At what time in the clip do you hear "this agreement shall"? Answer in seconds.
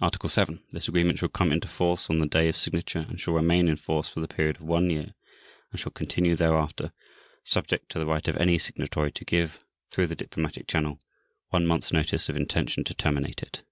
0.70-1.28